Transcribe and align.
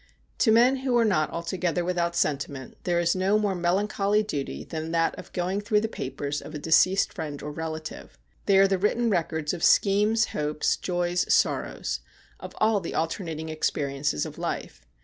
To 0.39 0.51
men 0.51 0.77
who 0.77 0.97
are 0.97 1.05
not 1.05 1.29
altogether 1.29 1.85
without 1.85 2.15
sentiment 2.15 2.75
there 2.85 2.99
is 2.99 3.15
no 3.15 3.37
more 3.37 3.53
melancholy 3.53 4.23
duty 4.23 4.63
than 4.63 4.89
that 4.93 5.13
of 5.13 5.31
going 5.31 5.61
through 5.61 5.81
the 5.81 5.87
papers 5.87 6.41
of 6.41 6.55
a 6.55 6.57
deceased 6.57 7.13
friend 7.13 7.39
or 7.43 7.51
relative. 7.51 8.17
They 8.47 8.57
are 8.57 8.67
the 8.67 8.79
written 8.79 9.11
records 9.11 9.53
of 9.53 9.63
schemes, 9.63 10.25
hopes, 10.33 10.75
joys, 10.75 11.31
sorrows; 11.31 11.99
of 12.39 12.53
all 12.57 12.79
the 12.79 12.95
alternating 12.95 13.49
experiences 13.49 14.25
of 14.25 14.39
life. 14.39 14.87